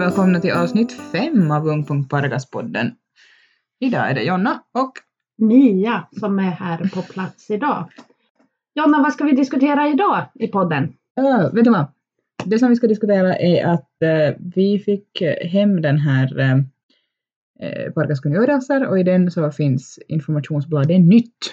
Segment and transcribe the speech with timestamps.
[0.00, 2.90] och välkomna till avsnitt fem av Ung.Pargas-podden.
[3.80, 4.92] Idag är det Jonna och
[5.38, 7.90] Mia som är här på plats idag.
[8.74, 10.84] Jonna, vad ska vi diskutera idag i podden?
[11.20, 11.86] uh, vet du vad?
[12.44, 18.20] Det som vi ska diskutera är att uh, vi fick hem den här uh, Pargas
[18.20, 21.52] kungörelser och i den så finns informationsbladet Nytt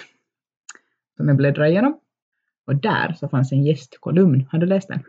[1.16, 2.00] som jag bläddrar igenom.
[2.66, 4.46] Och där så fanns en gästkolumn.
[4.50, 5.02] Har du läst den?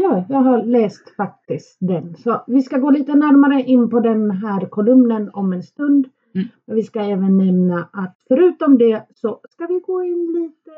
[0.00, 2.16] Ja, jag har läst faktiskt den.
[2.16, 6.06] Så vi ska gå lite närmare in på den här kolumnen om en stund.
[6.34, 6.48] Mm.
[6.66, 10.70] Vi ska även nämna att förutom det så ska vi gå in lite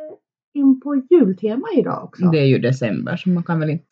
[0.55, 2.25] in på jultema idag också.
[2.25, 3.87] Det är ju december så man kan väl inte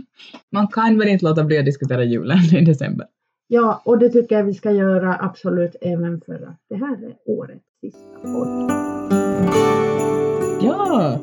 [0.52, 3.06] man kan väl inte låta bli att diskutera julen i december.
[3.46, 7.14] Ja, och det tycker jag vi ska göra absolut även för att det här är
[7.26, 8.70] årets sista podd.
[10.62, 11.20] Ja!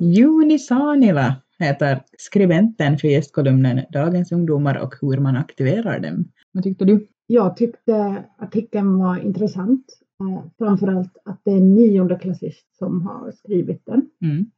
[0.00, 6.32] Juni Sanila heter skribenten för gästkolumnen Dagens ungdomar och hur man aktiverar dem.
[6.52, 7.06] Vad tyckte du?
[7.26, 9.86] Jag tyckte artikeln var intressant.
[10.20, 14.10] Eh, framförallt att det är en niondeklassist som har skrivit den.
[14.22, 14.50] Mm.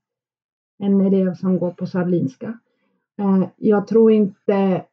[0.79, 2.59] En elev som går på Salinska.
[3.19, 4.85] Eh, jag tror inte,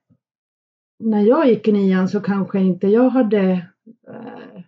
[1.00, 3.52] när jag gick i nian så kanske inte jag hade
[4.08, 4.62] eh,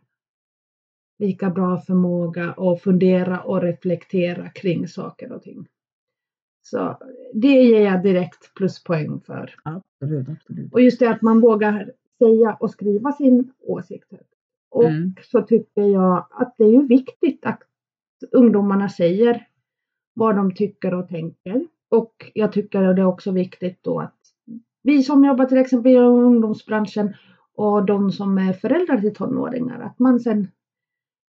[1.19, 5.67] lika bra förmåga att fundera och reflektera kring saker och ting.
[6.69, 6.97] Så
[7.33, 9.55] det ger jag direkt pluspoäng för.
[9.63, 10.73] Absolut, absolut.
[10.73, 14.13] Och just det att man vågar säga och skriva sin åsikt.
[14.69, 15.15] Och Mm.
[15.23, 17.59] så tycker jag att det är ju viktigt att
[18.31, 19.47] ungdomarna säger
[20.13, 21.65] vad de tycker och tänker.
[21.89, 24.19] Och jag tycker att det är också viktigt då att
[24.83, 27.13] vi som jobbar till exempel i ungdomsbranschen
[27.55, 30.47] och de som är föräldrar till tonåringar, att man sen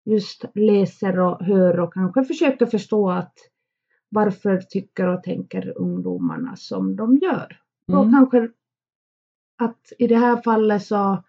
[0.05, 3.33] just läser och hör och kanske försöker förstå att
[4.09, 7.59] varför tycker och tänker ungdomarna som de gör.
[7.89, 7.99] Mm.
[7.99, 8.49] Och kanske
[9.57, 11.23] att i det här fallet så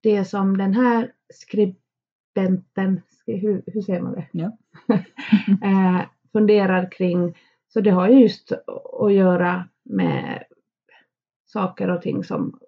[0.00, 4.26] det som den här skribenten, hur, hur säger man det?
[4.32, 4.56] Ja.
[5.62, 7.34] eh, funderar kring.
[7.68, 8.52] Så det har ju just
[9.00, 10.44] att göra med
[11.46, 12.58] saker och ting som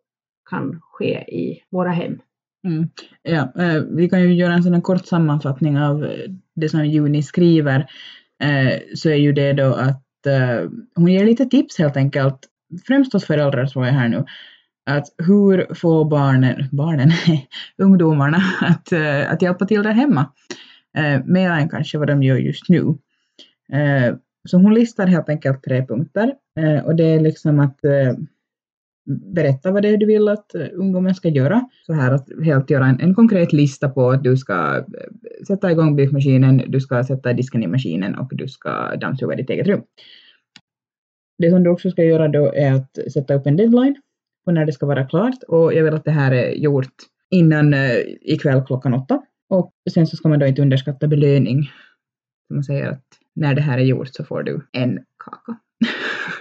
[0.51, 2.19] kan ske i våra hem.
[2.65, 2.89] Mm.
[3.23, 7.23] Ja, eh, vi kan ju göra en sån kort sammanfattning av eh, det som Juni
[7.23, 7.87] skriver.
[8.43, 12.39] Eh, så är ju det då att eh, hon ger lite tips helt enkelt,
[12.87, 14.25] främst åt föräldrar tror jag här nu,
[14.91, 17.11] att hur får barnen, barnen,
[17.79, 20.33] ungdomarna att, eh, att hjälpa till där hemma.
[20.97, 22.79] Eh, mer än kanske vad de gör just nu.
[23.73, 24.15] Eh,
[24.49, 28.15] så hon listar helt enkelt tre punkter eh, och det är liksom att eh,
[29.07, 31.69] berätta vad det är du vill att eh, ungdomen ska göra.
[31.87, 35.73] Så här att helt göra en, en konkret lista på att du ska eh, sätta
[35.73, 39.83] igång byggmaskinen, du ska sätta disken i maskinen och du ska dammsuga ditt eget rum.
[41.39, 43.97] Det som du också ska göra då är att sätta upp en deadline
[44.45, 46.95] på när det ska vara klart och jag vill att det här är gjort
[47.31, 49.23] innan eh, ikväll klockan åtta.
[49.49, 51.71] Och sen så ska man då inte underskatta belöning.
[52.51, 55.59] Man säger att när det här är gjort så får du en kaka.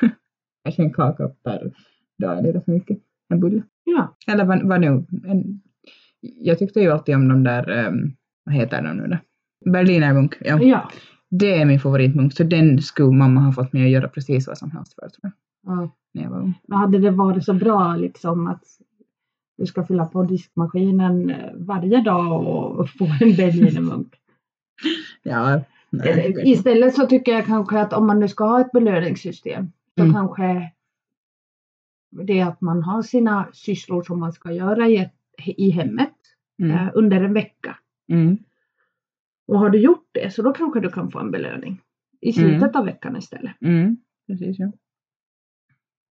[0.63, 1.71] Kanske en kaka per
[2.19, 2.97] dag är lite för mycket.
[3.30, 3.63] En bulle.
[3.84, 5.06] Ja, Eller vad, vad nu?
[5.28, 5.62] En,
[6.22, 8.13] jag tyckte ju alltid om de där, um,
[8.44, 9.18] vad heter de nu då?
[9.72, 10.35] Berlinermunk.
[10.41, 10.62] Ja.
[10.62, 10.90] ja.
[11.30, 14.57] Det är min favoritmunk, så den skulle mamma ha fått mig att göra precis vad
[14.57, 15.31] som helst för tror jag,
[15.78, 15.90] ja.
[16.13, 16.53] när jag var ung.
[16.68, 18.63] Men hade det varit så bra liksom att
[19.57, 24.16] du ska fylla på diskmaskinen eh, varje dag och få en Berlinermunk.
[25.24, 28.72] Ja, nej, Eller, Istället så tycker jag kanske att om man nu ska ha ett
[28.72, 30.13] belöningssystem så Mm.
[30.13, 30.72] kanske
[32.09, 35.13] det är att man har sina sysslor som man ska göra i, ett,
[35.45, 36.15] i hemmet
[36.61, 36.71] mm.
[36.71, 37.77] eh, under en vecka.
[38.11, 38.37] Mm.
[39.47, 41.81] Och har du gjort det så då kanske du kan få en belöning
[42.21, 43.61] i slutet av veckan istället.
[43.61, 43.97] Mm.
[44.27, 44.71] Precis, ja.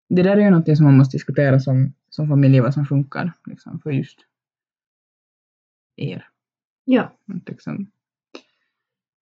[0.08, 3.32] Det där är ju något som man måste diskutera som, som familj, vad som funkar
[3.46, 4.18] liksom, för just
[5.96, 6.28] er.
[6.84, 7.12] Ja.
[7.46, 7.86] Liksom,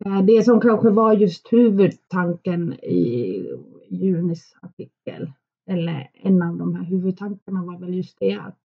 [0.05, 3.47] Eh, Det som kanske var just huvudtanken i
[3.89, 5.33] Junis artikel,
[5.71, 8.59] eller en av de här huvudtankarna var väl just det att,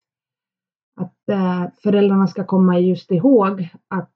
[0.97, 4.13] att eh, föräldrarna ska komma just ihåg att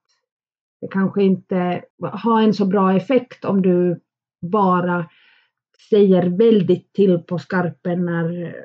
[0.81, 3.99] det kanske inte har en så bra effekt om du
[4.41, 5.09] bara
[5.89, 8.55] säger väldigt till på skarpen när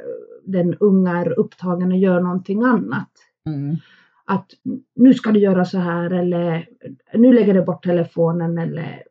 [0.45, 3.11] den unga är upptagen och gör någonting annat
[3.47, 3.77] mm.
[4.25, 4.51] att
[4.95, 6.69] nu ska du göra så här eller
[7.15, 9.03] nu lägger du bort telefonen eller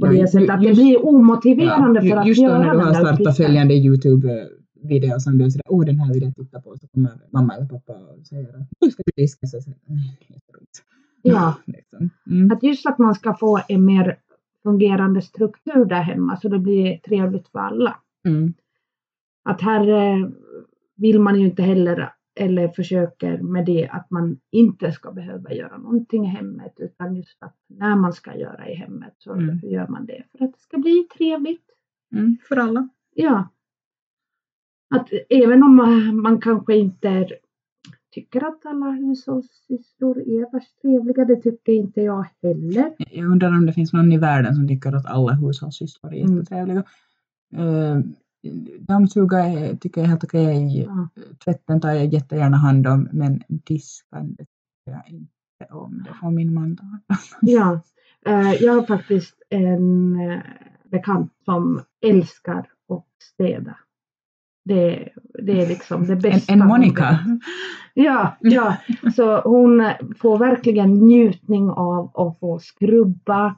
[0.00, 2.64] på Ja, det sättet att det just- blir omotiverande för att just då göra när
[2.64, 6.34] du den har där startat följande Youtube-video som du säger, åh den här vill jag
[6.36, 9.60] titta på, så kommer mamma eller pappa och säger att nu ska du diska, så
[9.60, 9.98] säger "Mm,
[10.28, 10.82] jätteroligt."
[11.22, 12.10] Ja, Liksom.
[12.30, 12.50] Mm.
[12.52, 14.16] att just att man ska få en mer
[14.62, 17.96] fungerande struktur där hemma så det blir trevligt för alla.
[18.28, 18.52] Mm.
[19.44, 20.28] Att här eh,
[20.96, 25.78] vill man ju inte heller eller försöker med det att man inte ska behöva göra
[25.78, 29.58] någonting i hemmet utan just att när man ska göra i hemmet så Mm.
[29.62, 31.64] gör man det för att det ska bli trevligt.
[32.12, 32.88] Mm, för alla.
[33.14, 33.48] Ja.
[34.94, 37.32] Att även om man, man kanske inte är,
[38.10, 42.92] tycker att alla hushållssysslor är värst trevliga, det tycker inte jag heller.
[43.10, 46.36] Jag undrar om det finns någon i världen som tycker att alla hushållssysslor är Mm.
[46.36, 46.84] jättetrevliga.
[47.58, 48.00] Uh,
[48.78, 50.82] dammsuga är, tycker jag är helt okej.
[50.82, 51.08] Ja.
[51.44, 56.04] Tvätten tar jag jättegärna hand om, men diskan det tycker jag inte om.
[56.08, 57.16] Det får min man ta hand om.
[57.40, 57.80] Ja,
[58.26, 60.40] eh, jag har faktiskt en eh,
[60.90, 62.58] bekant som älskar
[62.88, 63.76] att städa.
[64.64, 65.08] Det,
[65.44, 66.52] det är liksom det En, bästa.
[66.52, 67.18] en hon Monica.
[67.94, 68.76] Ja, ja,
[69.16, 73.56] så hon får verkligen njutning av att få skrubba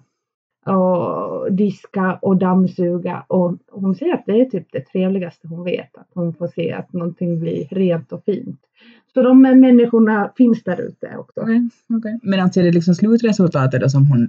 [0.66, 5.96] och diska och dammsuga och hon säger att det är typ det trevligaste hon vet,
[5.96, 8.60] att hon får se att någonting blir rent och fint.
[9.14, 11.40] Så de människorna finns där ute också.
[11.40, 11.68] Okej,
[11.98, 12.18] okej.
[12.22, 14.28] Men alltså är det liksom slutresultatet då som hon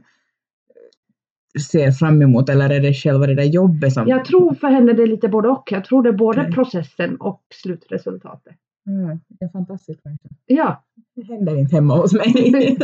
[1.72, 4.08] ser fram emot eller är det själva det där jobbet som...
[4.08, 5.72] Jag tror för henne det är lite både och.
[5.72, 6.54] Jag tror det är både Okej.
[6.54, 8.56] processen och slutresultatet.
[8.88, 10.38] Mm, det är fantastiskt verkligen.
[10.46, 10.84] Ja.
[11.16, 12.34] Det händer inte hemma hos mig.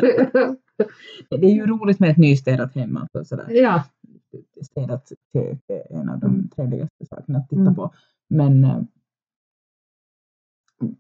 [1.30, 2.98] det är ju roligt med ett nystädat hem.
[2.98, 3.48] Alltså, sådär.
[3.50, 3.84] ja.
[4.62, 6.50] Städat kök är en av de Mm.
[6.50, 7.76] trevligaste sakerna att titta Mm.
[7.76, 7.94] på.
[8.30, 8.82] Men, eh,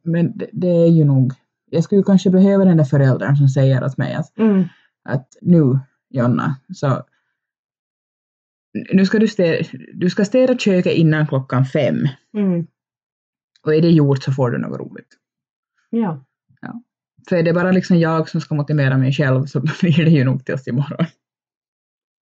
[0.04, 1.34] men det, det är ju nog...
[1.72, 4.64] Jag skulle kanske behöva den där föräldern som säger åt mig att, Mm.
[5.04, 5.80] att nu,
[6.10, 7.04] Jonna, så
[8.94, 9.64] nu ska du städa,
[9.94, 11.96] du ska städa köket innan klockan fem
[12.34, 12.68] Mm.
[13.66, 15.18] Och är det gjort så får du något roligt.
[15.90, 16.26] Ja.
[17.30, 20.24] För är det bara liksom jag som ska motivera mig själv så blir det ju
[20.24, 21.06] nog tills imorgon.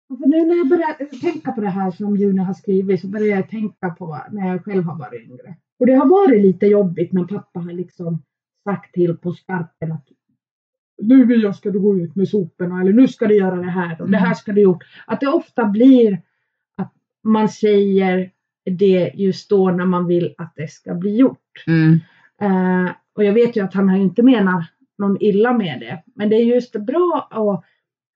[0.08, 3.36] För nu när jag börjar tänka på det här som June har skrivit så börjar
[3.36, 5.56] jag tänka på när jag själv har varit yngre.
[5.80, 8.24] Och det har varit lite jobbigt när pappa har liksom
[8.64, 10.08] sagt till på skarpen att
[11.02, 14.02] nu Mia ska du gå ut med soporna eller nu ska du göra det här
[14.02, 14.84] och det här ska du gjort.
[15.08, 16.22] Att det ofta blir
[16.78, 16.94] att
[17.24, 18.32] man säger
[18.66, 21.64] det just då när man vill att det ska bli gjort.
[21.68, 22.00] Mm.
[22.42, 24.64] Eh, och jag vet ju att han inte menat
[24.98, 26.04] någon illa med det.
[26.16, 27.66] Men det är just bra att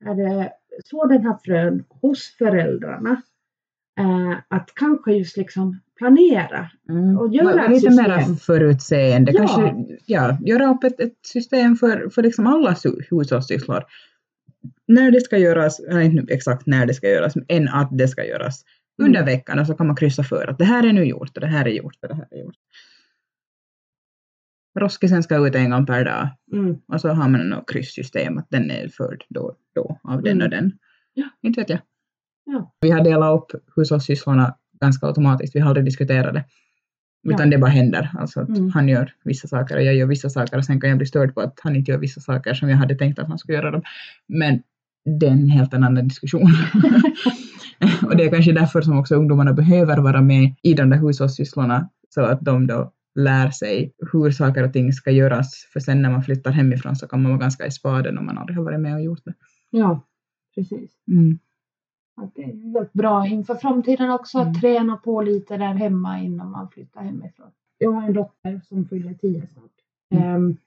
[0.10, 0.50] är
[0.86, 3.22] så den här frön hos föräldrarna.
[4.00, 6.70] Eh, att kanske just liksom planera.
[6.90, 7.18] Mm.
[7.18, 7.96] Och göra ett lite system.
[7.96, 9.32] mer förutseende.
[9.32, 9.38] Ja.
[9.38, 13.84] Kanske ja, göra upp ett, ett system för, för liksom alla hu- hushållssysslor.
[14.88, 18.26] När det ska göras, eller inte exakt när det ska göras, men att det ska
[18.26, 18.64] göras.
[19.00, 19.08] Mm.
[19.10, 21.42] Under veckan och så kan man kryssa för att det här är nu gjort och
[21.42, 22.56] det här är gjort och det här är gjort.
[24.80, 26.76] Roskisen ska ut en gång per dag Mm.
[26.88, 30.48] och så har man något kryssystem att den är förd då då av den och
[30.48, 30.50] Mm.
[30.50, 30.72] den.
[31.14, 31.30] Ja.
[31.42, 31.80] Inte vet jag.
[32.46, 32.74] Ja.
[32.82, 36.44] Vi har delat upp hushållssysslorna ganska automatiskt, vi har aldrig diskuterat det.
[37.28, 37.52] Utan Ja.
[37.52, 38.10] det bara händer.
[38.20, 38.70] Alltså att Mm.
[38.72, 41.34] han gör vissa saker och jag gör vissa saker och sen kan jag bli störd
[41.34, 43.72] på att han inte gör vissa saker som jag hade tänkt att han skulle göra
[43.72, 43.82] dem.
[44.28, 44.64] Men
[45.20, 46.50] det är en helt annan diskussion.
[48.06, 51.90] och det är kanske därför som också ungdomarna behöver vara med i de där hushållssysslorna
[52.10, 55.54] så att de då lär sig hur saker och ting ska göras.
[55.74, 58.38] För sen när man flyttar hemifrån så kan man vara ganska i spaden om man
[58.38, 59.34] aldrig har varit med och gjort det.
[59.70, 60.00] Ja,
[60.56, 60.92] precis.
[61.08, 61.40] Mm.
[62.22, 64.60] Att det är bra inför framtiden också att Mm.
[64.62, 67.48] träna på lite där hemma innan man flyttar hemifrån.
[67.78, 69.72] Jag har en dotter som fyller tio snart.
[70.10, 70.24] Mm.
[70.36, 70.58] Ehm,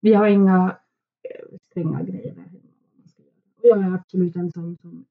[0.00, 0.76] vi har inga
[1.22, 2.60] eh, stränga grejer där hemma.
[3.56, 5.04] Och jag är absolut en sån som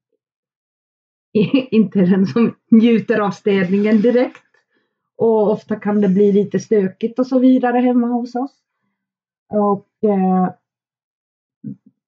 [1.70, 4.42] inte den som njuter av städningen direkt.
[5.16, 8.56] Och ofta kan det bli lite stökigt och så vidare hemma hos oss.
[9.52, 10.50] Och eh,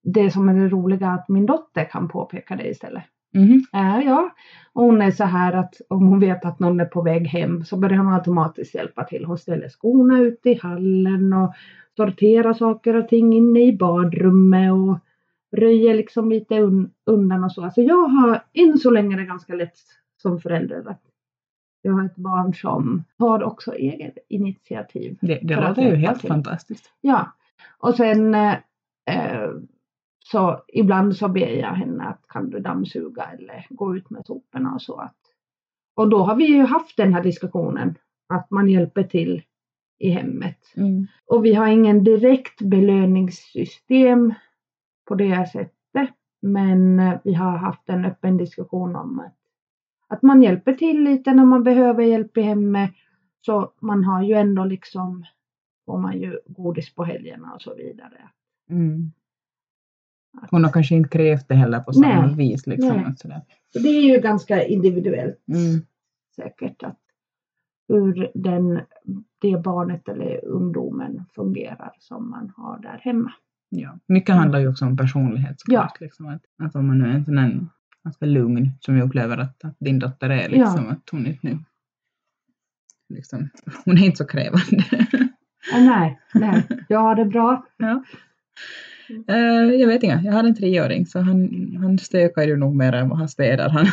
[0.03, 3.05] det som är det roliga är att min dotter kan påpeka det istället.
[3.35, 3.67] Mhm.
[3.73, 4.31] Ja, ja.
[4.73, 7.65] Och hon är så här att om hon vet att någon är på väg hem
[7.65, 9.25] så börjar hon automatiskt hjälpa till.
[9.25, 11.55] Hon ställer skorna ute i hallen och
[11.97, 14.99] sorterar saker och ting inne i badrummet och
[15.53, 17.65] röjer liksom lite un- undan och så.
[17.65, 19.79] Alltså jag har än så länge det ganska lätt
[20.23, 20.97] som förälder
[21.83, 25.19] jag har ett barn som tar också eget initiativ.
[25.21, 26.29] Det, det låter ju helt till.
[26.29, 26.93] fantastiskt.
[27.01, 27.33] Ja,
[27.79, 28.57] och sen eh,
[29.11, 29.51] eh,
[30.25, 34.75] så ibland så ber jag henne att kan du dammsuga eller gå ut med soporna
[34.75, 34.97] och så.
[34.97, 35.17] Att,
[35.95, 37.95] och då har vi ju haft den här diskussionen
[38.29, 39.43] att man hjälper till
[39.99, 40.59] i hemmet.
[40.77, 41.07] Mm.
[41.27, 44.35] Och vi har ingen direkt belöningssystem
[45.13, 46.11] på det sättet.
[46.43, 49.35] Men eh, vi har haft en öppen diskussion om att,
[50.09, 52.91] att man hjälper till lite när man behöver hjälp i hemmet.
[53.41, 55.25] Så man har ju ändå liksom,
[55.87, 58.29] får man ju godis på helgerna och så vidare.
[58.71, 59.13] Mm.
[60.43, 62.37] Att- Hon har kanske inte krävt det heller på samma Nej.
[62.37, 62.67] vis.
[62.67, 63.41] Liksom, sådär.
[63.73, 65.81] Så det är ju ganska individuellt Mm.
[66.37, 66.99] säkert att
[67.89, 68.81] hur den
[69.39, 73.33] det barnet eller ungdomen fungerar som man har där hemma.
[73.75, 73.99] Ja.
[74.09, 76.01] Mycket handlar ju också om personlighet såklart.
[76.01, 77.67] Liksom, att, att om man nu är en sån här
[78.05, 81.59] ganska lugn som jag upplever att, att din dotter är, liksom, att hon inte nu
[83.15, 83.49] liksom,
[83.85, 84.85] hon är inte så krävande.
[85.75, 87.67] Ah, nej, nej, jag har det bra.
[87.77, 88.03] Ja.
[89.31, 91.49] Uh, jag vet inte, jag har en treåring så han,
[91.81, 93.69] han stökar ju nog mer än vad han städar.
[93.69, 93.87] Han,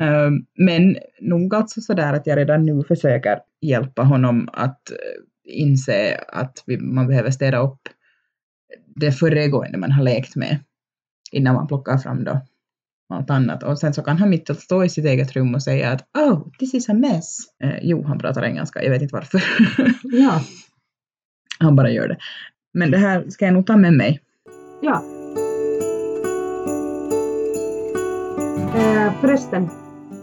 [0.00, 0.14] Mm.
[0.14, 4.96] uh, men nog alltså sådär att jag redan nu försöker hjälpa honom att uh,
[5.52, 7.80] inse att vi, man behöver städa upp
[8.86, 10.58] det föregående man har lekt med
[11.32, 12.40] innan man plockar fram då
[13.14, 13.62] allt annat.
[13.62, 16.08] Och sen så kan han mitt att stå i sitt eget rum och säga att
[16.18, 17.38] oh, this is a mess.
[17.64, 19.42] Uh, jo, han pratar engelska, jag vet inte varför.
[20.02, 20.40] Ja,
[21.58, 22.16] han bara gör det.
[22.74, 24.20] Men det här ska jag nog ta med mig.
[24.82, 25.04] ja.
[28.74, 29.68] Eh, förresten,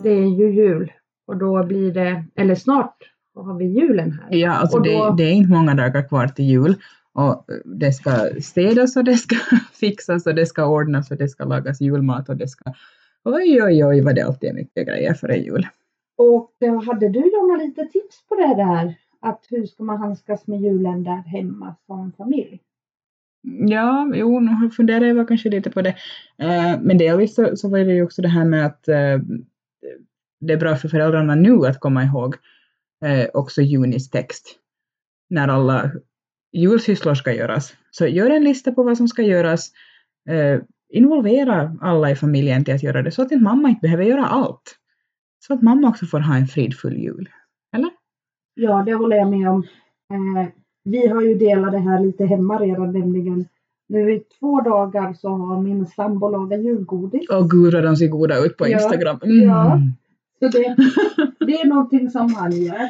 [0.03, 0.91] det är ju jul
[1.27, 2.98] och då blir det, eller snart
[3.36, 4.38] då har vi julen här.
[4.38, 6.75] Ja, alltså då- det, det är inte många dagar kvar till jul
[7.13, 9.36] och det ska städas och det ska
[9.74, 12.74] fixas och det ska ordnas och det ska lagas julmat och det ska
[13.24, 15.67] oj oj oj vad det alltid är mycket grejer före jul.
[16.17, 18.95] Och eh, hade du Jonna lite tips på det där?
[19.21, 22.59] Att hur ska man handskas med julen där hemma som familj?
[23.67, 25.95] Ja, jo, nu funderar jag kanske lite på det.
[26.38, 29.19] Eh, men delvis så, så var det ju också det här med att eh,
[30.39, 32.36] det är bra för föräldrarna nu att komma ihåg
[33.05, 34.55] eh, också Junis text
[35.29, 35.91] när alla
[36.51, 37.73] julsysslor ska göras.
[37.91, 39.71] Så gör en lista på vad som ska göras.
[40.29, 40.61] Eh,
[40.93, 44.25] involvera alla i familjen till att göra det så att inte mamma inte behöver göra
[44.25, 44.75] allt.
[45.47, 47.29] Så att mamma också får ha en fridfull jul.
[48.53, 49.63] Ja, det håller jag med om.
[50.13, 50.47] Eh,
[50.83, 53.45] vi har ju delat det här lite hemma redan, nämligen
[53.87, 57.29] nu i två dagar så har min sambo lagat julgodis.
[57.29, 59.19] Åh gud vad de ser goda ut på Ja, Instagram.
[59.23, 59.81] ja.
[60.39, 60.75] Så det,
[61.39, 62.89] det är någonting som han gör.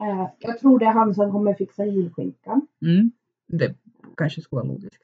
[0.00, 2.66] Eh, jag tror det är han som kommer fixa julskinkan.
[2.82, 3.12] Mm.
[3.46, 3.74] Det
[4.16, 5.02] kanske skulle vara logiskt.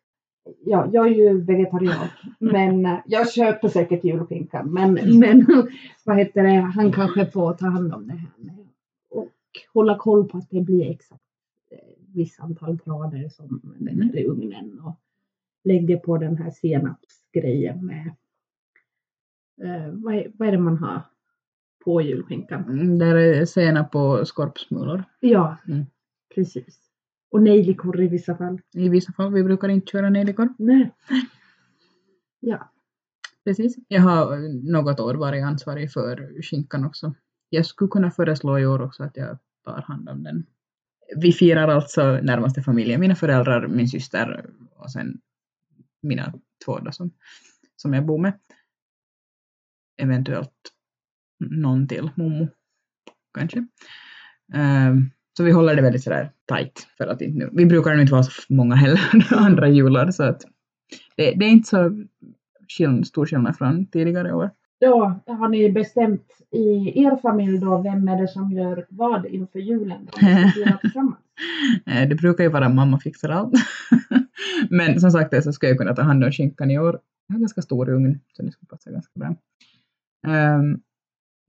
[0.64, 4.72] Ja, jag är ju vegetarian, men eh, jag köper säkert julskinkan.
[4.72, 5.46] Men, men
[6.04, 8.66] vad heter det, han kanske får ta hand om det här med
[9.08, 9.32] och
[9.74, 11.22] hålla koll på att det blir exakt
[11.70, 11.78] eh,
[12.14, 14.94] visst antal grader som den är i ugnen och
[15.64, 18.10] lägger på den här senapsgrejen med
[19.92, 21.02] vad, är, vad är det man har
[21.86, 22.64] på julskinkan?
[22.64, 25.04] Mm, Där är senap på skorpsmulor.
[25.20, 25.84] Ja, Mm.
[26.34, 26.80] precis.
[27.30, 28.60] Och nejlikor i vissa fall.
[28.74, 30.48] I vissa fall, vi brukar inte köra nejlikor.
[30.58, 30.94] Nej.
[32.40, 32.72] Ja,
[33.44, 33.76] Precis.
[33.88, 34.36] Jag har
[34.72, 37.14] något år varit ansvarig för skinkan också.
[37.48, 40.46] Jag skulle kunna föreslå i år också att jag tar hand om den.
[41.16, 45.20] Vi firar alltså närmaste familjen, mina föräldrar, min syster och sen
[46.02, 46.32] mina
[46.64, 47.10] två då som,
[47.76, 48.32] som jag bor med.
[49.96, 50.72] Eventuellt
[51.38, 52.48] någon till, mommo
[53.38, 53.66] kanske.
[54.54, 58.00] Ehm, så vi håller det väldigt sådär tight för att inte nu, vi brukar nog
[58.00, 59.00] inte vara så många heller
[59.36, 60.42] andra jular så att
[61.16, 62.06] det, det är inte så
[62.68, 64.50] skill, stor skillnad från tidigare år.
[64.80, 69.58] Då har ni bestämt i er familj då, vem är det som gör vad inför
[69.58, 70.08] julen?
[71.86, 73.54] Eh, Det brukar ju vara mamma fixar allt.
[74.70, 77.00] Men som sagt det så ska jag kunna ta hand om skinkan i år.
[77.26, 79.36] Jag har ganska stor ugn så det ska passa ganska bra.
[80.26, 80.80] Ehm,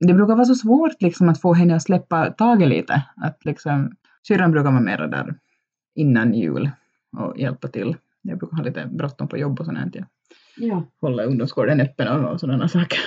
[0.00, 3.02] det brukar vara så svårt liksom att få henne att släppa taget lite.
[3.16, 3.92] Att liksom,
[4.28, 5.34] syrran brukar vara mera där
[5.94, 6.70] innan jul
[7.16, 7.96] och hjälpa till.
[8.22, 9.94] Jag brukar ha lite bråttom på jobb och sånt.
[9.94, 10.04] Jag
[10.60, 10.82] Ja.
[11.00, 12.98] håller ungdomsgården öppen och, och sådana saker.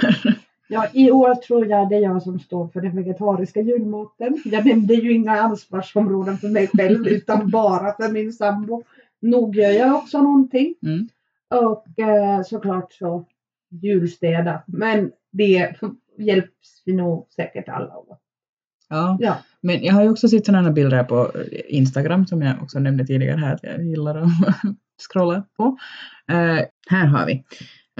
[0.67, 4.41] ja, i år tror jag det är jag som står för den vegetariska julmaten.
[4.45, 8.83] Jag nämnde ju inga ansvarsområden för mig själv utan bara för min sambo.
[9.19, 10.75] Nog gör jag också någonting.
[10.83, 11.07] Mm.
[11.49, 13.25] Och eh, såklart så
[13.69, 14.63] julstäda.
[14.65, 15.75] Men det
[16.21, 18.21] hjälps vi nog säkert alla åt.
[18.89, 19.17] Ja.
[19.19, 19.37] Ja.
[19.61, 21.31] Men jag har ju också sett sådana bilder på
[21.67, 24.29] Instagram som jag också nämnde tidigare här att jag gillar att
[25.09, 25.77] scrolla på.
[26.27, 27.43] Eh, här har vi.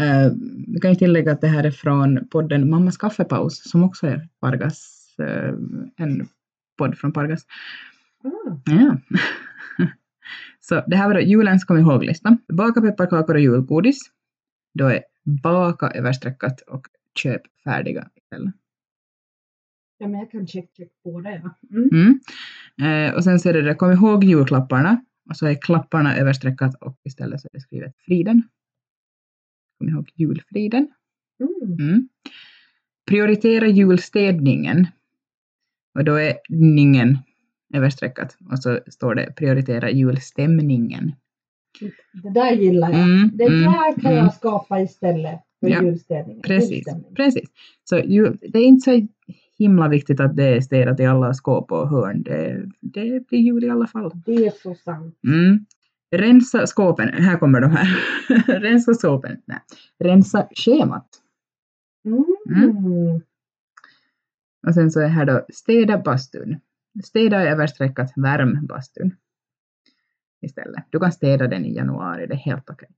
[0.02, 0.34] Uh,
[0.68, 4.28] vi kan ju tillägga att det här är från podden Mammas kaffepaus som också är
[4.40, 5.54] Pargas, eh,
[5.98, 6.28] en
[6.78, 7.46] podd från Pargas.
[8.24, 8.72] Ah.
[8.72, 8.98] Ja.
[10.60, 12.38] Så det här var då julens kom ihåg-lista.
[12.54, 14.00] Baka pepparkakor och julgodis.
[14.74, 15.04] Då är
[15.44, 18.54] baka överstreckat och köp färdiga istället.
[19.98, 21.42] Ja, men jag kan check, check på det.
[21.44, 21.78] Ja.
[21.78, 21.90] Mm.
[21.94, 23.10] Mm.
[23.10, 26.76] Eh, och sen så är det, det kom ihåg julklapparna och så är klapparna överstreckat
[26.76, 28.44] och istället så är det skrivet friden.
[29.78, 30.92] Kom ihåg julfriden.
[31.40, 31.80] Mm.
[31.80, 32.10] Mm.
[33.08, 34.88] Prioritera julstädningen.
[35.94, 37.18] Och då är ningen
[37.74, 41.16] överstreckat och så står det prioritera julstämningen.
[42.24, 43.00] Det där gillar jag.
[43.00, 44.24] Mm, det mm, där kan mm.
[44.24, 46.42] jag skapa istället för Ja, julstädningen.
[46.42, 47.50] Precis, precis.
[47.84, 49.08] Så jul, det är inte så
[49.58, 52.24] himla viktigt att det är städat i alla skåp och hörn.
[52.24, 54.12] Det, det blir jul i alla fall.
[54.26, 55.20] Det är så sant.
[55.28, 55.66] Mm.
[56.16, 57.88] Rensa skåpen, här kommer de här.
[58.60, 59.60] Rensa skåpen, nej.
[60.00, 61.08] Rensa schemat.
[62.06, 63.22] Mm.
[64.68, 66.60] Och sen så är här då städa bastun.
[67.04, 69.16] Städa är överstreckat värm bastun.
[70.42, 70.86] Istället.
[70.90, 72.90] Du kan städa den i januari, det är helt okej.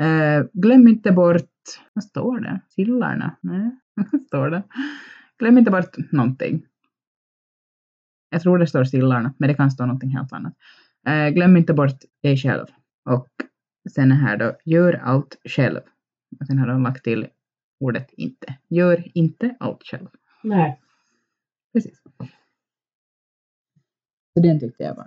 [0.00, 1.50] Eh, glöm inte bort,
[1.92, 2.60] vad står det?
[2.68, 3.36] Sillarna?
[3.40, 4.62] Nej, vad står det?
[5.38, 6.66] Glöm inte bort någonting.
[8.30, 10.54] Jag tror det står sillarna, men det kan stå någonting helt annat.
[11.06, 12.66] Eh, glöm inte bort dig själv.
[13.04, 13.28] Och
[13.90, 15.80] sen är här då, gör allt själv.
[16.40, 17.26] Och sen har de lagt till
[17.80, 18.58] ordet inte.
[18.68, 20.08] Gör inte allt själv.
[20.42, 20.80] Nej.
[21.72, 22.02] Precis.
[24.34, 25.06] Så den tyckte jag var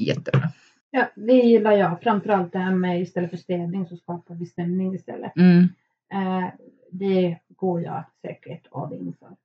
[0.00, 0.52] jättebra.
[0.90, 2.02] Ja, det gillar jag.
[2.02, 5.36] Framförallt det här med istället för städning så skapar vi stämning istället.
[5.36, 5.68] Mm.
[6.12, 6.48] Eh,
[6.90, 9.36] det går jag säkert all in för.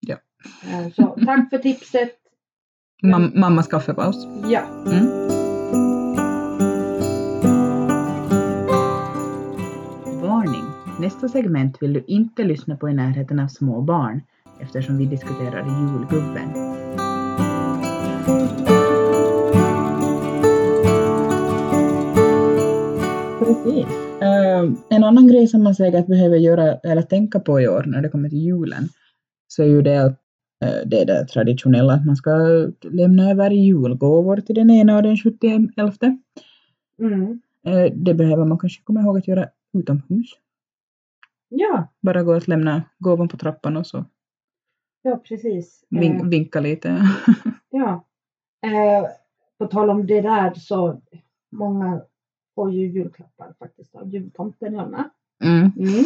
[0.00, 0.16] Ja.
[0.64, 2.16] Eh, så tack för tipset.
[3.02, 4.26] Mam mammas kaffepaus.
[4.50, 4.62] Ja.
[4.86, 5.06] Mm.
[10.22, 10.64] Varning!
[11.00, 14.22] Nästa segment vill du inte lyssna på i närheten av små barn
[14.60, 16.52] eftersom vi diskuterar julgubben.
[23.38, 24.05] Precis.
[24.20, 28.02] Eh, en annan grej som man säkert behöver göra eller tänka på i år när
[28.02, 28.88] det kommer till julen
[29.48, 30.20] så är ju det att
[30.64, 32.30] eh, det är det traditionella att man ska
[32.82, 35.60] lämna över julgåvor till den ena och den 71.
[37.00, 37.40] Mm.
[37.66, 40.26] Eh, Det behöver man kanske komma ihåg att göra utomhus.
[41.48, 44.04] Ja, Bara gå att lämna gåvan på trappan och så
[45.02, 45.84] ja precis.
[45.90, 47.02] vink, Eh, vinka lite.
[47.70, 48.04] ja.
[49.58, 51.00] På tal om det där så
[51.52, 52.00] många
[52.56, 55.10] får ju julklappar faktiskt av jultomten Jonna.
[55.44, 55.72] Mm.
[55.76, 56.04] Mm.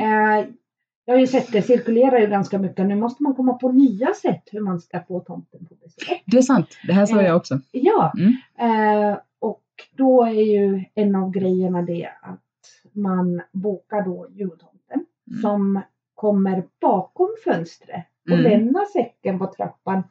[0.00, 0.46] Eh,
[1.04, 2.86] jag har ju sett det cirkulerar ju ganska mycket.
[2.86, 6.22] Nu måste man komma på nya sätt hur man ska få tomten på besök.
[6.26, 7.60] Det är sant, det här sa jag också.
[7.72, 9.10] Ja, Mm.
[9.12, 9.62] eh, och
[9.96, 12.40] då är ju en av grejerna det att
[12.92, 15.40] man bokar då jultomten Mm.
[15.42, 15.80] som
[16.14, 18.42] kommer bakom fönstret och Mm.
[18.50, 20.02] lämnar säcken på trappan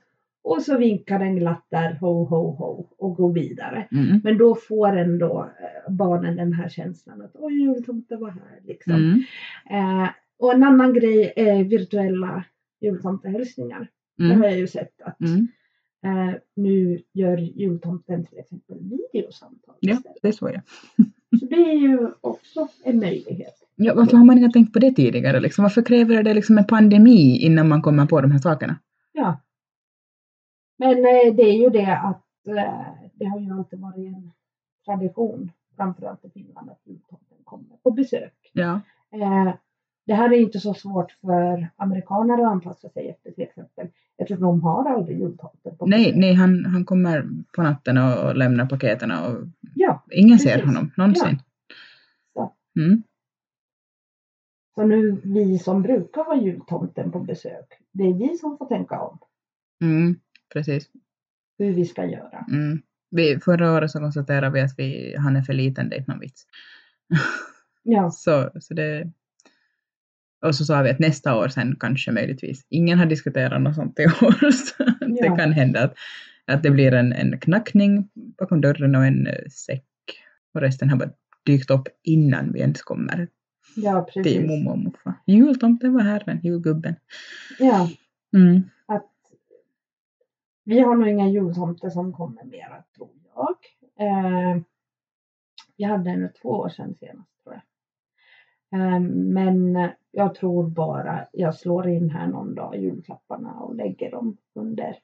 [0.43, 3.87] och så vinkar den glatt där ho ho ho och går vidare.
[3.91, 4.21] Mm.
[4.23, 8.93] Men då får ändå eh, barnen den här känslan att oj jultomten var här liksom.
[8.93, 9.23] Mm.
[10.03, 12.43] Eh, och en annan grej är virtuella
[12.81, 13.87] jultomtehälsningar.
[14.17, 14.43] Det har Mm.
[14.49, 15.47] jag ju sett att Mm.
[16.05, 18.77] eh, nu gör jultomten till exempel
[19.13, 20.17] videosamtal Ja, istället.
[20.21, 20.61] det såg jag.
[21.39, 23.53] Så det är ju också en möjlighet.
[23.75, 25.39] Ja, varför har man inte tänkt på det tidigare?
[25.39, 25.63] Liksom?
[25.63, 28.75] Varför kräver det liksom en pandemi innan man kommer på de här sakerna?
[29.13, 29.41] Ja.
[30.81, 34.31] Men eh, det är ju det att eh, det har ju alltid varit en
[34.85, 38.33] tradition, framförallt i Finland, att jultomten kommer på besök.
[38.53, 38.81] Ja.
[39.13, 39.53] Eh,
[40.05, 44.41] det här är inte så svårt för amerikaner att anpassa sig efter till exempel, eftersom
[44.43, 48.65] de har aldrig jultomten på Nej, nej han, han kommer på natten och, och lämnar
[48.65, 50.65] paketen och Ja, ingen ser Precis.
[50.65, 51.39] honom någonsin.
[52.33, 52.55] Ja.
[52.79, 53.03] Mm.
[54.75, 58.99] så nu vi som brukar ha jultomten på besök, det är vi som får tänka
[58.99, 59.17] om
[59.81, 60.19] Mm.
[60.53, 60.89] Precis.
[61.59, 62.45] hur vi ska göra.
[62.51, 62.81] Mm.
[63.11, 66.11] Vi, förra året så konstaterade vi att vi, han är för liten, det är inte
[66.11, 66.45] någon vits.
[67.83, 69.11] Ja, Så, så det,
[70.45, 72.65] och så sa vi att nästa år sen kanske möjligtvis.
[72.69, 74.51] Ingen har diskuterat något sånt i år.
[74.51, 75.35] Så det Ja.
[75.35, 75.93] kan hända att,
[76.45, 79.85] att det blir en, en knackning bakom dörren och en eh, säck.
[80.53, 81.09] Och resten har bara
[81.45, 83.27] dykt upp innan vi ens kommer
[83.75, 84.47] ja till precis.
[84.47, 85.13] mommo och muffa.
[85.27, 86.95] Jultomten var herren, julgubben.
[87.59, 87.89] Ja,
[88.33, 88.61] Mm.
[90.71, 93.57] Vi har nog inga jultomter som kommer mera tror jag.
[94.07, 94.61] Eh,
[95.77, 98.79] vi hade en två år sedan senast tror jag.
[98.79, 104.37] Eh, men jag tror bara jag slår in här någon dag julklapparna och lägger dem
[104.55, 104.97] under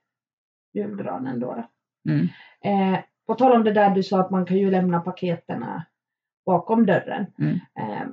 [0.74, 1.66] julgranen då.
[2.10, 2.28] Mm.
[2.62, 5.86] Eh, på tal om det där du sa att man kan ju lämna paketerna
[6.46, 7.26] bakom dörren.
[7.40, 7.56] Mm.
[7.76, 8.08] Eh,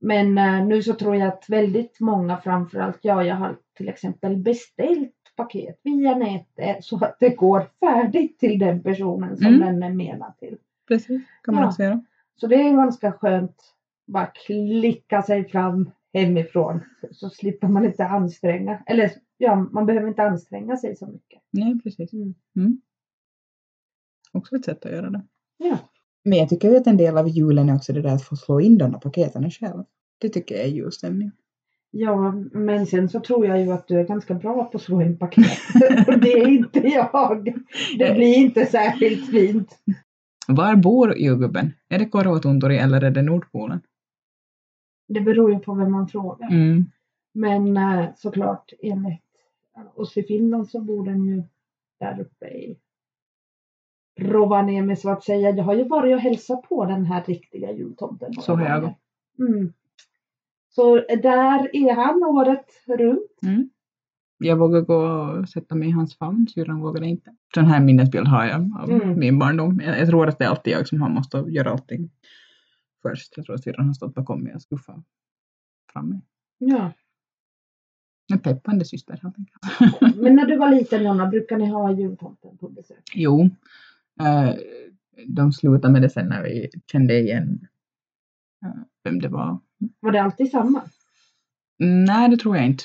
[0.00, 4.36] men eh, nu så tror jag att väldigt många, framförallt jag, jag har till exempel
[4.36, 9.60] beställt paket via nätet så att det går färdigt till den personen som Mm.
[9.60, 10.56] den är menad till.
[10.88, 11.68] Precis, kan man Ja.
[11.68, 12.04] också göra.
[12.40, 13.74] Så det är ganska skönt.
[14.06, 18.82] Bara klicka sig fram hemifrån så slipper man inte anstränga.
[18.86, 21.42] Eller ja, man behöver inte anstränga sig så mycket.
[21.50, 22.12] Nej, precis.
[22.12, 22.34] Mm.
[22.56, 22.80] Mm.
[24.32, 25.22] Också ett sätt att göra det.
[25.56, 25.78] Ja.
[26.24, 28.36] Men jag tycker ju att en del av julen är också det där att få
[28.36, 29.84] slå in de där paketen själv.
[30.18, 31.30] Det tycker jag är julstämning.
[31.90, 35.02] Ja, men sen så tror jag ju att du är ganska bra på att slå
[35.02, 35.58] in paket.
[36.08, 37.54] Och det är inte jag.
[37.98, 39.78] Det blir inte särskilt fint.
[40.48, 41.72] Var bor julgubben?
[41.88, 43.80] Är det Korvatunturi eller är det Nordpolen?
[45.08, 46.50] Det beror ju på vem man frågar.
[46.50, 46.84] Mm.
[47.34, 49.22] Men eh, såklart enligt
[49.94, 51.42] oss i Finland så bor den ju
[52.00, 52.78] där uppe i
[54.20, 55.50] Rovaniemi så att säga.
[55.50, 58.32] Jag har ju varit och hälsat på den här riktiga jultomten.
[58.32, 58.94] Så har jag.
[59.48, 59.72] Mm.
[60.78, 63.42] Så där är han året runt.
[63.42, 63.70] Mm.
[64.38, 67.34] Jag vågar gå och sätta mig i hans famn, syrran vågade inte.
[67.54, 69.18] Sån här minnesbild har jag av Mm.
[69.18, 69.80] min barndom.
[69.84, 72.10] Jag, jag tror att det är alltid jag som har måste göra allting
[73.02, 73.36] först.
[73.36, 75.04] Jag tror att syrran har stått bakom mig och skuffat
[75.92, 76.20] fram mig.
[76.58, 76.92] Ja.
[78.32, 80.16] En peppande syster helt enkelt.
[80.16, 83.02] Men när du var liten Jonna, brukar ni ha jultomten på besök?
[83.14, 83.50] Jo,
[84.20, 84.54] eh,
[85.26, 87.66] de slutade med det sen när vi kände igen
[88.64, 89.60] eh, vem det var.
[90.00, 90.82] Var det alltid samma?
[91.80, 92.84] Mm, Nej, det tror jag inte.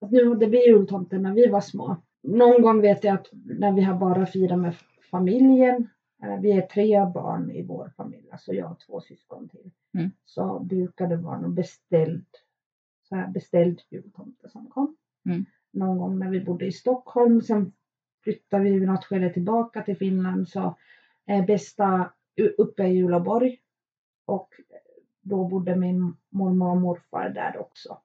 [0.00, 1.96] Att nu hade vi jultomten när vi var små.
[2.22, 4.76] Någon gång vet jag att när vi har bara firat med
[5.10, 5.88] familjen,
[6.22, 10.10] eh, vi är tre barn i vår familj, alltså jag och två syskon till, Mm.
[10.24, 12.26] så brukar det vara någon beställd,
[13.08, 14.96] så här beställd jultomte som kom.
[15.26, 15.44] Mm.
[15.72, 17.72] Någon gång när vi bodde i Stockholm, sen
[18.24, 20.76] flyttade vi vid något skede tillbaka till Finland, så
[21.26, 22.12] eh, bästa
[22.58, 23.58] uppe i Uleåborg
[24.24, 24.48] och
[25.28, 27.98] då bodde min mormor och morfar där också.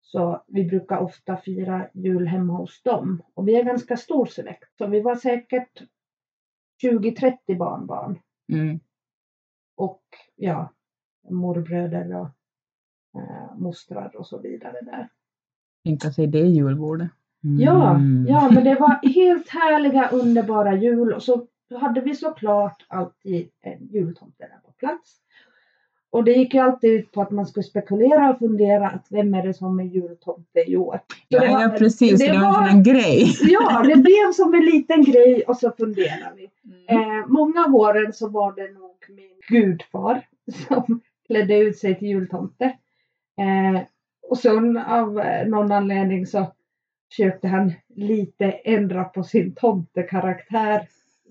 [0.00, 3.22] Så vi brukar ofta fira jul hemma hos dem.
[3.34, 4.76] Och vi är ganska stor släkt.
[4.78, 5.82] Så vi var säkert
[6.82, 8.18] 20-30 barnbarn.
[8.52, 8.80] Mm.
[9.76, 10.02] Och
[10.36, 10.72] ja,
[11.30, 12.28] morbröder och
[13.20, 15.08] eh, mostrar och så vidare där.
[15.84, 17.10] Tänka sig det julbordet.
[17.40, 18.26] Ja, Mm.
[18.28, 21.12] ja, men det var helt härliga underbara jul.
[21.12, 21.46] Och så
[21.80, 25.21] hade vi såklart alltid en jultomte där på plats.
[26.12, 29.34] Och det gick ju alltid ut på att man skulle spekulera och fundera att vem
[29.34, 31.00] är det som är jultomte i år.
[31.28, 32.20] Ja, det var- ja, precis.
[32.20, 33.26] det Det, var en var- här grej.
[33.42, 36.50] Ja, det blev som en liten grej och så funderar vi.
[36.90, 37.20] Mm.
[37.20, 40.22] Eh, många av åren så var det nog min gudfar
[40.68, 42.64] som klädde ut sig till jultomte.
[43.38, 43.82] Eh,
[44.30, 46.46] och sen av eh, någon anledning så
[47.10, 50.86] försökte han lite ändra på sin tomtekaraktär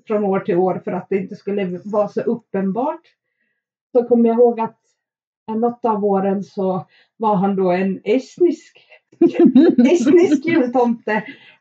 [0.07, 3.01] från år till år för att det inte skulle vara så uppenbart.
[3.91, 4.77] Så kommer jag ihåg att
[5.47, 6.85] något av åren så
[7.17, 8.87] var han då en estnisk
[9.91, 11.11] estnisk jultomte.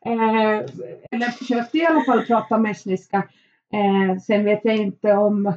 [0.04, 0.58] Eh,
[1.10, 3.28] eller försökte i alla fall prata med estniska.
[3.72, 5.52] Eh, sen vet jag inte om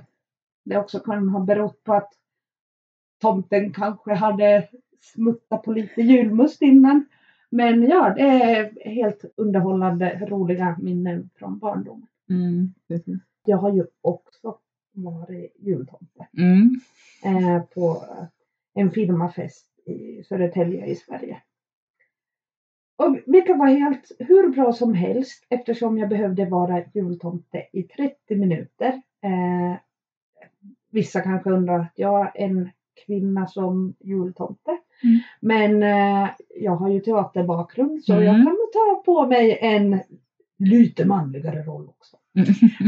[0.66, 2.14] det också kan ha berott på att
[3.22, 4.70] tomten kanske hade
[5.02, 7.06] smuttat på lite julmust innan.
[7.50, 12.08] Men ja, det är helt underhållande, roliga minnen från barndomen.
[12.30, 12.74] Mm.
[13.46, 14.58] Jag har ju också
[14.94, 16.80] varit jultomte Mm.
[17.24, 18.04] eh, på
[18.74, 21.42] en firmafest i Södertälje i Sverige.
[22.96, 28.36] Och vilket var helt hur bra som helst eftersom jag behövde vara jultomte i 30
[28.36, 29.02] minuter.
[29.22, 29.76] Eh,
[30.92, 32.70] vissa kanske undrar att jag är en
[33.06, 34.78] kvinna som jultomte.
[35.04, 35.20] Mm.
[35.40, 38.36] Men eh, jag har ju teaterbakgrund så jag Mm.
[38.36, 40.00] kan nog ta på mig en
[40.58, 42.18] lite manligare roll också.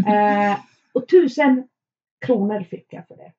[0.09, 0.57] Eh,
[0.93, 1.67] och tusen
[2.25, 3.31] kronor fick jag för det.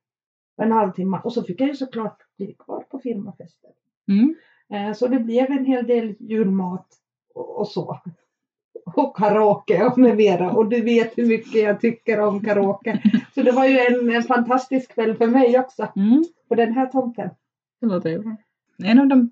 [0.62, 1.20] En halvtimme.
[1.24, 3.70] Och så fick jag ju såklart bli kvar på firmafesten.
[4.08, 4.34] Mm.
[4.72, 6.86] Eh, så det blev en hel del julmat
[7.34, 8.00] och, så.
[8.96, 10.52] Och karaoke och med mera.
[10.52, 13.02] Och du vet hur mycket jag tycker om karaoke.
[13.34, 15.88] Så det var ju en, en fantastisk kväll för mig också.
[15.96, 16.24] Mm.
[16.48, 17.30] På den här tomten.
[17.80, 18.36] Det låter ju.
[18.84, 19.30] En av de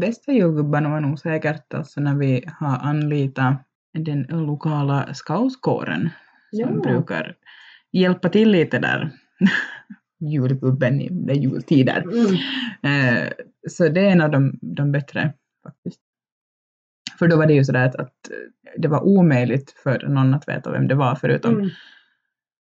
[0.00, 3.54] bästa julgubbarna var nog säkert alltså när vi har anlitat
[3.92, 6.10] den lokala scoutkåren
[6.50, 6.66] som Ja.
[6.66, 7.36] brukar
[7.92, 9.10] hjälpa till lite där
[10.20, 12.02] julgubben i jultider.
[12.02, 13.16] Mm.
[13.22, 13.28] Eh,
[13.68, 15.32] så det är en av de, de bättre
[15.64, 16.00] faktiskt.
[17.18, 18.14] För då var det ju sådär att, att
[18.76, 21.70] det var omöjligt för någon att veta vem det var förutom, Mm.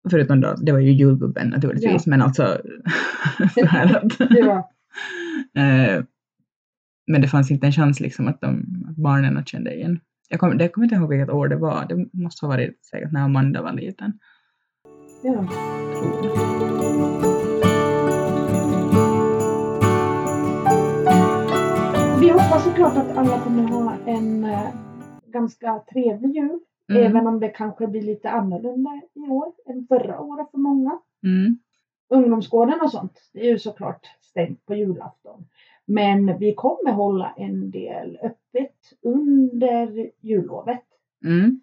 [0.10, 2.58] förutom då, det var ju julgubben naturligtvis, men alltså
[3.54, 4.72] så här att, Ja.
[5.62, 6.04] eh,
[7.08, 10.00] men det fanns inte en chans liksom att, de, att barnen kände igen.
[10.30, 13.22] Jag kommer, kommer inte ihåg vilket år det var, det måste ha varit säkert när
[13.22, 14.20] Amanda var liten.
[15.22, 15.46] Ja.
[22.20, 24.70] Vi hoppas såklart att alla kommer ha en eh,
[25.26, 26.60] ganska trevlig jul.
[26.90, 27.04] Mm.
[27.04, 31.00] Även om det kanske blir lite annorlunda i år än förra året för många.
[31.24, 31.60] Mm.
[32.10, 35.46] ungdomsgården och sånt, det är ju såklart stängt på julafton.
[35.86, 40.84] Men vi kommer hålla en del öppet under jullovet.
[41.26, 41.62] Mm.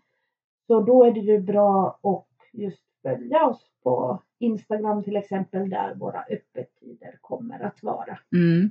[0.67, 5.95] Så då är det ju bra att just följa oss på Instagram till exempel där
[5.95, 8.19] våra öppettider kommer att vara.
[8.33, 8.71] Mm.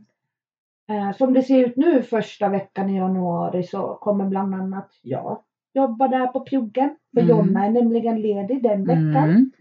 [0.90, 5.42] Eh, som det ser ut nu första veckan i januari så kommer bland annat jag
[5.74, 6.96] jobba där på pluggen.
[7.14, 7.30] För Mm.
[7.38, 9.30] Jonna är nämligen ledig den veckan.
[9.30, 9.52] Mm.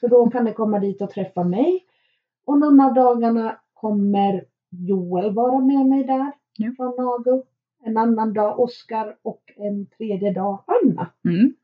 [0.00, 1.84] Så då kan ni komma dit och träffa mig.
[2.46, 6.70] Och någon av dagarna kommer Joel vara med mig där Ja.
[6.76, 7.42] från Nago.
[7.86, 11.10] en annan dag Oskar och en tredje dag Anna.
[11.24, 11.54] Mm.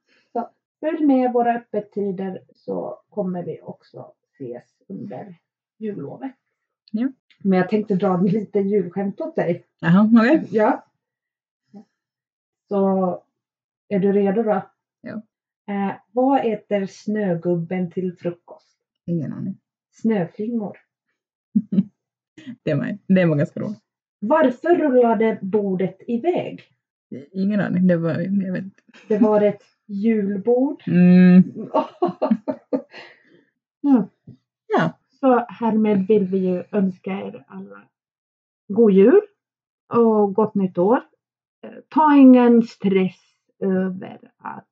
[0.80, 5.38] Följ med våra öppettider så kommer vi också ses under
[5.78, 6.32] jullovet.
[6.92, 7.08] Ja.
[7.38, 9.66] Men jag tänkte dra lite julskämt åt dig.
[9.80, 10.48] Jaha, okej.
[10.50, 10.86] Ja.
[12.68, 13.22] Så
[13.88, 14.70] är du redo då?
[15.00, 15.22] Ja.
[15.68, 18.78] Eh, vad äter snögubben till frukost?
[19.04, 19.58] Ingen aning.
[19.90, 20.76] Snöflingor.
[22.62, 23.78] Det var, det var ganska roligt.
[24.18, 26.62] Varför rullade bordet iväg?
[27.32, 27.86] Ingen aning.
[27.86, 28.64] Det var, jag vet.
[29.08, 30.82] Det var ett julbord.
[30.86, 31.42] Mm.
[33.80, 34.08] ja.
[34.78, 34.92] Ja.
[35.20, 37.82] Så härmed vill vi ju önska er alla
[38.68, 39.20] god jul
[39.92, 41.00] och gott nytt år.
[41.64, 43.20] Eh, Ta ingen stress
[43.64, 44.66] över att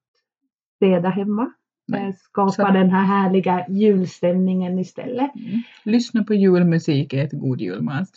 [0.76, 1.52] städa hemma.
[1.88, 2.08] Nej.
[2.08, 5.34] Eh, Skapa Så- den här härliga julstämningen istället.
[5.34, 5.62] Mm.
[5.84, 8.08] Lyssna på julmusik, ät god julmat.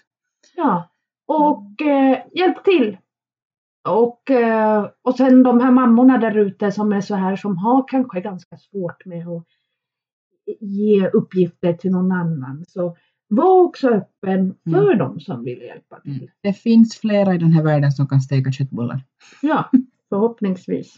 [0.56, 0.90] Ja,
[1.26, 2.98] och eh, hjälp till.
[3.90, 7.88] Och, eh, och sen de här mammorna där ute som är så här som har
[7.88, 9.46] kanske ganska svårt med att
[10.60, 12.66] ge uppgifter till någon annan.
[12.68, 16.18] Så var också öppen för dem som vill hjälpa till.
[16.18, 16.28] Mm.
[16.42, 19.04] Det finns flera i den här världen som kan steka köttbullar.
[19.42, 19.70] Ja,
[20.10, 20.96] förhoppningsvis.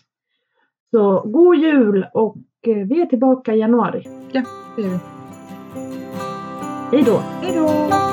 [0.91, 4.04] Så god jul och eh, vi är tillbaka i januari.
[4.32, 4.38] Det
[4.82, 5.00] gör vi.
[6.91, 7.17] Hej då!
[7.41, 8.12] Hej då!